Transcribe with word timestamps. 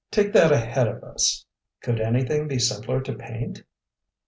Take 0.09 0.33
that 0.33 0.51
ahead 0.51 0.87
of 0.87 1.03
us. 1.03 1.45
Could 1.83 2.01
anything 2.01 2.47
be 2.47 2.57
simpler 2.57 3.01
to 3.03 3.13
paint?" 3.13 3.61